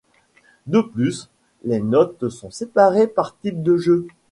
De 0.65 0.81
plus, 0.81 1.29
les 1.63 1.79
notes 1.79 2.29
sont 2.29 2.49
séparées 2.49 3.05
par 3.05 3.37
type 3.37 3.61
de 3.61 3.77
jeu. 3.77 4.07